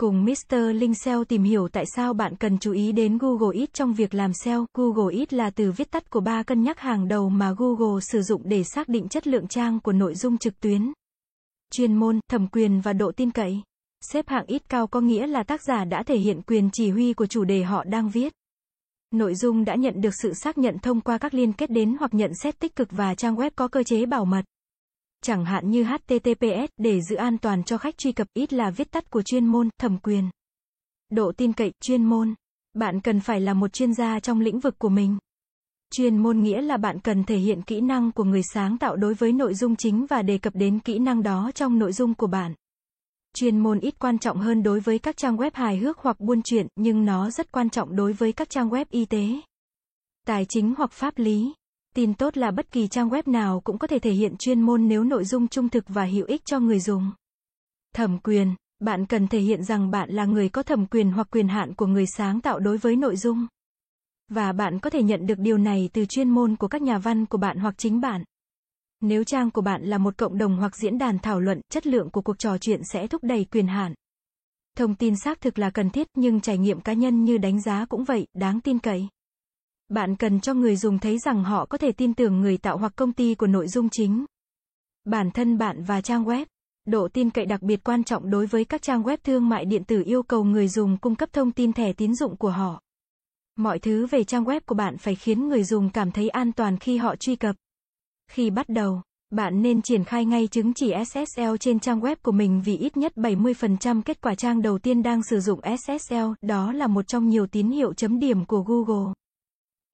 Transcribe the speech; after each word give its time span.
Cùng 0.00 0.24
Mr. 0.24 0.56
Linh 0.74 0.94
SEO 0.94 1.24
tìm 1.24 1.42
hiểu 1.42 1.68
tại 1.68 1.84
sao 1.96 2.14
bạn 2.14 2.36
cần 2.36 2.58
chú 2.58 2.72
ý 2.72 2.92
đến 2.92 3.18
Google 3.18 3.60
Ads 3.60 3.72
trong 3.72 3.94
việc 3.94 4.14
làm 4.14 4.32
SEO. 4.32 4.66
Google 4.74 5.18
Ads 5.18 5.32
là 5.32 5.50
từ 5.50 5.72
viết 5.72 5.90
tắt 5.90 6.10
của 6.10 6.20
ba 6.20 6.42
cân 6.42 6.62
nhắc 6.62 6.80
hàng 6.80 7.08
đầu 7.08 7.28
mà 7.28 7.54
Google 7.58 8.00
sử 8.00 8.22
dụng 8.22 8.42
để 8.44 8.64
xác 8.64 8.88
định 8.88 9.08
chất 9.08 9.26
lượng 9.26 9.48
trang 9.48 9.80
của 9.80 9.92
nội 9.92 10.14
dung 10.14 10.38
trực 10.38 10.60
tuyến. 10.60 10.92
Chuyên 11.72 11.94
môn, 11.94 12.20
thẩm 12.30 12.46
quyền 12.48 12.80
và 12.80 12.92
độ 12.92 13.12
tin 13.12 13.30
cậy. 13.30 13.62
Xếp 14.12 14.28
hạng 14.28 14.46
ít 14.46 14.62
cao 14.68 14.86
có 14.86 15.00
nghĩa 15.00 15.26
là 15.26 15.42
tác 15.42 15.62
giả 15.62 15.84
đã 15.84 16.02
thể 16.02 16.16
hiện 16.18 16.42
quyền 16.42 16.70
chỉ 16.72 16.90
huy 16.90 17.12
của 17.12 17.26
chủ 17.26 17.44
đề 17.44 17.62
họ 17.62 17.84
đang 17.84 18.08
viết. 18.08 18.32
Nội 19.10 19.34
dung 19.34 19.64
đã 19.64 19.74
nhận 19.74 20.00
được 20.00 20.14
sự 20.22 20.34
xác 20.34 20.58
nhận 20.58 20.78
thông 20.78 21.00
qua 21.00 21.18
các 21.18 21.34
liên 21.34 21.52
kết 21.52 21.70
đến 21.70 21.96
hoặc 21.98 22.14
nhận 22.14 22.30
xét 22.42 22.58
tích 22.58 22.76
cực 22.76 22.88
và 22.90 23.14
trang 23.14 23.36
web 23.36 23.50
có 23.56 23.68
cơ 23.68 23.82
chế 23.82 24.06
bảo 24.06 24.24
mật. 24.24 24.44
Chẳng 25.22 25.44
hạn 25.44 25.70
như 25.70 25.84
HTTPS 25.84 26.72
để 26.76 27.00
giữ 27.00 27.16
an 27.16 27.38
toàn 27.38 27.64
cho 27.64 27.78
khách 27.78 27.98
truy 27.98 28.12
cập 28.12 28.26
ít 28.34 28.52
là 28.52 28.70
viết 28.70 28.90
tắt 28.90 29.10
của 29.10 29.22
chuyên 29.22 29.46
môn, 29.46 29.68
thẩm 29.80 29.98
quyền. 29.98 30.30
Độ 31.10 31.32
tin 31.36 31.52
cậy, 31.52 31.72
chuyên 31.80 32.04
môn. 32.04 32.34
Bạn 32.74 33.00
cần 33.00 33.20
phải 33.20 33.40
là 33.40 33.54
một 33.54 33.72
chuyên 33.72 33.94
gia 33.94 34.20
trong 34.20 34.40
lĩnh 34.40 34.60
vực 34.60 34.78
của 34.78 34.88
mình. 34.88 35.18
Chuyên 35.94 36.16
môn 36.16 36.40
nghĩa 36.42 36.62
là 36.62 36.76
bạn 36.76 37.00
cần 37.00 37.24
thể 37.24 37.36
hiện 37.36 37.62
kỹ 37.62 37.80
năng 37.80 38.12
của 38.12 38.24
người 38.24 38.42
sáng 38.54 38.78
tạo 38.78 38.96
đối 38.96 39.14
với 39.14 39.32
nội 39.32 39.54
dung 39.54 39.76
chính 39.76 40.06
và 40.06 40.22
đề 40.22 40.38
cập 40.38 40.54
đến 40.56 40.78
kỹ 40.78 40.98
năng 40.98 41.22
đó 41.22 41.50
trong 41.54 41.78
nội 41.78 41.92
dung 41.92 42.14
của 42.14 42.26
bạn. 42.26 42.54
Chuyên 43.34 43.58
môn 43.58 43.80
ít 43.80 43.98
quan 43.98 44.18
trọng 44.18 44.38
hơn 44.38 44.62
đối 44.62 44.80
với 44.80 44.98
các 44.98 45.16
trang 45.16 45.36
web 45.36 45.50
hài 45.54 45.76
hước 45.76 45.98
hoặc 45.98 46.20
buôn 46.20 46.42
chuyện, 46.42 46.66
nhưng 46.76 47.04
nó 47.04 47.30
rất 47.30 47.52
quan 47.52 47.70
trọng 47.70 47.96
đối 47.96 48.12
với 48.12 48.32
các 48.32 48.50
trang 48.50 48.68
web 48.68 48.84
y 48.90 49.04
tế, 49.04 49.26
tài 50.26 50.44
chính 50.48 50.74
hoặc 50.78 50.92
pháp 50.92 51.18
lý. 51.18 51.52
Tin 51.94 52.14
tốt 52.14 52.36
là 52.36 52.50
bất 52.50 52.70
kỳ 52.70 52.88
trang 52.88 53.08
web 53.08 53.22
nào 53.26 53.60
cũng 53.60 53.78
có 53.78 53.86
thể 53.86 53.98
thể 53.98 54.12
hiện 54.12 54.36
chuyên 54.36 54.60
môn 54.60 54.88
nếu 54.88 55.04
nội 55.04 55.24
dung 55.24 55.48
trung 55.48 55.68
thực 55.68 55.84
và 55.88 56.04
hữu 56.04 56.26
ích 56.26 56.44
cho 56.44 56.60
người 56.60 56.80
dùng. 56.80 57.10
Thẩm 57.94 58.18
quyền, 58.18 58.54
bạn 58.80 59.06
cần 59.06 59.26
thể 59.26 59.40
hiện 59.40 59.64
rằng 59.64 59.90
bạn 59.90 60.10
là 60.10 60.24
người 60.24 60.48
có 60.48 60.62
thẩm 60.62 60.86
quyền 60.86 61.10
hoặc 61.10 61.28
quyền 61.30 61.48
hạn 61.48 61.74
của 61.74 61.86
người 61.86 62.06
sáng 62.16 62.40
tạo 62.40 62.58
đối 62.58 62.78
với 62.78 62.96
nội 62.96 63.16
dung. 63.16 63.46
Và 64.28 64.52
bạn 64.52 64.78
có 64.78 64.90
thể 64.90 65.02
nhận 65.02 65.26
được 65.26 65.38
điều 65.38 65.58
này 65.58 65.90
từ 65.92 66.04
chuyên 66.06 66.30
môn 66.30 66.56
của 66.56 66.68
các 66.68 66.82
nhà 66.82 66.98
văn 66.98 67.26
của 67.26 67.38
bạn 67.38 67.58
hoặc 67.58 67.74
chính 67.78 68.00
bạn. 68.00 68.24
Nếu 69.00 69.24
trang 69.24 69.50
của 69.50 69.60
bạn 69.60 69.82
là 69.82 69.98
một 69.98 70.16
cộng 70.16 70.38
đồng 70.38 70.56
hoặc 70.56 70.76
diễn 70.76 70.98
đàn 70.98 71.18
thảo 71.18 71.40
luận, 71.40 71.60
chất 71.70 71.86
lượng 71.86 72.10
của 72.10 72.22
cuộc 72.22 72.38
trò 72.38 72.58
chuyện 72.58 72.80
sẽ 72.92 73.06
thúc 73.06 73.24
đẩy 73.24 73.44
quyền 73.44 73.66
hạn. 73.66 73.94
Thông 74.76 74.94
tin 74.94 75.16
xác 75.16 75.40
thực 75.40 75.58
là 75.58 75.70
cần 75.70 75.90
thiết, 75.90 76.06
nhưng 76.14 76.40
trải 76.40 76.58
nghiệm 76.58 76.80
cá 76.80 76.92
nhân 76.92 77.24
như 77.24 77.38
đánh 77.38 77.60
giá 77.60 77.86
cũng 77.88 78.04
vậy, 78.04 78.26
đáng 78.34 78.60
tin 78.60 78.78
cậy. 78.78 79.08
Bạn 79.88 80.16
cần 80.16 80.40
cho 80.40 80.54
người 80.54 80.76
dùng 80.76 80.98
thấy 80.98 81.18
rằng 81.18 81.44
họ 81.44 81.66
có 81.66 81.78
thể 81.78 81.92
tin 81.92 82.14
tưởng 82.14 82.40
người 82.40 82.56
tạo 82.56 82.78
hoặc 82.78 82.92
công 82.96 83.12
ty 83.12 83.34
của 83.34 83.46
nội 83.46 83.68
dung 83.68 83.88
chính. 83.88 84.24
Bản 85.04 85.30
thân 85.30 85.58
bạn 85.58 85.82
và 85.84 86.00
trang 86.00 86.24
web. 86.24 86.46
Độ 86.86 87.08
tin 87.08 87.30
cậy 87.30 87.46
đặc 87.46 87.62
biệt 87.62 87.84
quan 87.84 88.04
trọng 88.04 88.30
đối 88.30 88.46
với 88.46 88.64
các 88.64 88.82
trang 88.82 89.02
web 89.02 89.16
thương 89.24 89.48
mại 89.48 89.64
điện 89.64 89.84
tử 89.84 90.02
yêu 90.06 90.22
cầu 90.22 90.44
người 90.44 90.68
dùng 90.68 90.96
cung 90.96 91.16
cấp 91.16 91.28
thông 91.32 91.52
tin 91.52 91.72
thẻ 91.72 91.92
tín 91.92 92.14
dụng 92.14 92.36
của 92.36 92.50
họ. 92.50 92.82
Mọi 93.56 93.78
thứ 93.78 94.06
về 94.06 94.24
trang 94.24 94.44
web 94.44 94.60
của 94.66 94.74
bạn 94.74 94.98
phải 94.98 95.14
khiến 95.14 95.48
người 95.48 95.64
dùng 95.64 95.90
cảm 95.90 96.10
thấy 96.10 96.28
an 96.28 96.52
toàn 96.52 96.78
khi 96.78 96.96
họ 96.96 97.16
truy 97.16 97.36
cập. 97.36 97.56
Khi 98.30 98.50
bắt 98.50 98.68
đầu, 98.68 99.02
bạn 99.30 99.62
nên 99.62 99.82
triển 99.82 100.04
khai 100.04 100.24
ngay 100.24 100.46
chứng 100.46 100.74
chỉ 100.74 100.94
SSL 101.06 101.54
trên 101.60 101.80
trang 101.80 102.00
web 102.00 102.16
của 102.22 102.32
mình 102.32 102.62
vì 102.64 102.76
ít 102.76 102.96
nhất 102.96 103.12
70% 103.16 104.02
kết 104.02 104.20
quả 104.20 104.34
trang 104.34 104.62
đầu 104.62 104.78
tiên 104.78 105.02
đang 105.02 105.22
sử 105.22 105.40
dụng 105.40 105.60
SSL, 105.78 106.32
đó 106.42 106.72
là 106.72 106.86
một 106.86 107.08
trong 107.08 107.28
nhiều 107.28 107.46
tín 107.46 107.70
hiệu 107.70 107.94
chấm 107.94 108.18
điểm 108.18 108.44
của 108.44 108.62
Google. 108.62 109.12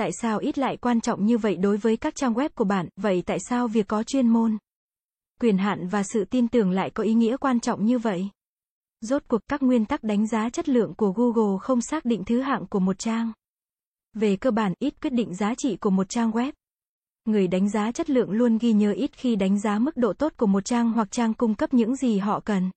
Tại 0.00 0.10
sao 0.12 0.38
ít 0.38 0.58
lại 0.58 0.76
quan 0.76 1.00
trọng 1.00 1.26
như 1.26 1.38
vậy 1.38 1.56
đối 1.56 1.76
với 1.76 1.96
các 1.96 2.14
trang 2.16 2.34
web 2.34 2.48
của 2.54 2.64
bạn, 2.64 2.88
vậy 2.96 3.22
tại 3.26 3.38
sao 3.48 3.68
việc 3.68 3.88
có 3.88 4.02
chuyên 4.02 4.28
môn, 4.28 4.58
quyền 5.40 5.58
hạn 5.58 5.88
và 5.88 6.02
sự 6.02 6.24
tin 6.24 6.48
tưởng 6.48 6.70
lại 6.70 6.90
có 6.90 7.02
ý 7.02 7.14
nghĩa 7.14 7.36
quan 7.36 7.60
trọng 7.60 7.84
như 7.84 7.98
vậy? 7.98 8.28
Rốt 9.00 9.22
cuộc 9.28 9.40
các 9.48 9.62
nguyên 9.62 9.84
tắc 9.84 10.02
đánh 10.02 10.26
giá 10.26 10.50
chất 10.50 10.68
lượng 10.68 10.94
của 10.94 11.12
Google 11.12 11.58
không 11.60 11.80
xác 11.80 12.04
định 12.04 12.24
thứ 12.24 12.40
hạng 12.40 12.66
của 12.66 12.78
một 12.78 12.98
trang. 12.98 13.32
Về 14.14 14.36
cơ 14.36 14.50
bản, 14.50 14.72
ít 14.78 14.94
quyết 15.02 15.12
định 15.12 15.34
giá 15.34 15.54
trị 15.54 15.76
của 15.76 15.90
một 15.90 16.08
trang 16.08 16.30
web. 16.30 16.52
Người 17.24 17.48
đánh 17.48 17.70
giá 17.70 17.92
chất 17.92 18.10
lượng 18.10 18.30
luôn 18.30 18.58
ghi 18.58 18.72
nhớ 18.72 18.92
ít 18.92 19.10
khi 19.12 19.36
đánh 19.36 19.60
giá 19.60 19.78
mức 19.78 19.96
độ 19.96 20.12
tốt 20.12 20.32
của 20.36 20.46
một 20.46 20.64
trang 20.64 20.92
hoặc 20.92 21.10
trang 21.10 21.34
cung 21.34 21.54
cấp 21.54 21.74
những 21.74 21.96
gì 21.96 22.18
họ 22.18 22.40
cần. 22.40 22.70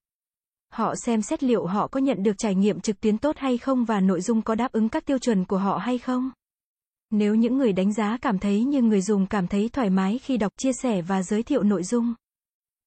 Họ 0.70 0.96
xem 0.96 1.22
xét 1.22 1.44
liệu 1.44 1.66
họ 1.66 1.88
có 1.88 2.00
nhận 2.00 2.24
được 2.24 2.38
trải 2.38 2.56
nghiệm 2.56 2.80
trực 2.80 3.02
tuyến 3.02 3.18
tốt 3.18 3.38
hay 3.38 3.58
không 3.58 3.86
và 3.86 4.00
nội 4.00 4.22
dung 4.22 4.42
có 4.42 4.56
đáp 4.56 4.72
ứng 4.72 4.90
các 4.90 5.06
tiêu 5.06 5.18
chuẩn 5.18 5.46
của 5.46 5.58
họ 5.58 5.78
hay 5.78 5.98
không. 5.98 6.32
Nếu 7.16 7.36
những 7.36 7.58
người 7.58 7.74
đánh 7.74 7.94
giá 7.94 8.18
cảm 8.22 8.40
thấy 8.40 8.64
như 8.64 8.82
người 8.82 9.02
dùng 9.02 9.28
cảm 9.28 9.48
thấy 9.48 9.70
thoải 9.70 9.90
mái 9.90 10.18
khi 10.18 10.38
đọc, 10.38 10.52
chia 10.58 10.74
sẻ 10.74 11.02
và 11.02 11.24
giới 11.24 11.44
thiệu 11.44 11.64
nội 11.64 11.84
dung. 11.84 12.14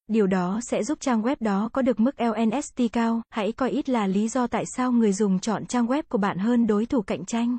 Điều 0.06 0.26
đó 0.26 0.60
sẽ 0.62 0.84
giúp 0.84 1.00
trang 1.00 1.22
web 1.22 1.36
đó 1.40 1.68
có 1.72 1.82
được 1.82 2.00
mức 2.00 2.10
LNST 2.20 2.82
cao, 2.92 3.22
hãy 3.30 3.52
coi 3.52 3.70
ít 3.70 3.88
là 3.88 4.06
lý 4.06 4.28
do 4.28 4.46
tại 4.46 4.64
sao 4.76 4.92
người 4.92 5.12
dùng 5.12 5.38
chọn 5.38 5.66
trang 5.66 5.86
web 5.86 6.02
của 6.08 6.18
bạn 6.18 6.38
hơn 6.38 6.66
đối 6.66 6.86
thủ 6.86 7.02
cạnh 7.02 7.24
tranh. 7.24 7.58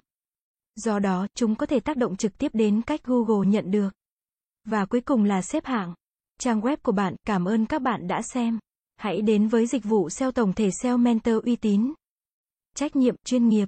Do 0.76 1.00
đó, 1.00 1.28
chúng 1.36 1.56
có 1.56 1.66
thể 1.66 1.80
tác 1.80 1.98
động 1.98 2.16
trực 2.16 2.38
tiếp 2.38 2.52
đến 2.54 2.82
cách 2.82 3.04
Google 3.04 3.48
nhận 3.48 3.72
được. 3.72 3.90
Và 4.66 4.86
cuối 4.86 5.02
cùng 5.02 5.24
là 5.24 5.42
xếp 5.42 5.66
hạng. 5.66 5.94
Trang 6.40 6.62
web 6.62 6.78
của 6.84 6.92
bạn, 6.92 7.16
cảm 7.26 7.46
ơn 7.46 7.66
các 7.66 7.82
bạn 7.82 8.08
đã 8.08 8.22
xem. 8.22 8.60
Hãy 8.98 9.22
đến 9.22 9.48
với 9.48 9.68
dịch 9.68 9.84
vụ 9.84 10.10
SEO 10.10 10.32
tổng 10.32 10.54
thể 10.54 10.70
SEO 10.82 10.98
Mentor 10.98 11.44
uy 11.46 11.56
tín. 11.56 11.94
Trách 12.76 12.96
nhiệm, 12.96 13.16
chuyên 13.26 13.48
nghiệp. 13.48 13.68